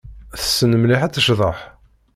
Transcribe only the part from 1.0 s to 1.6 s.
ad tecḍeḥ.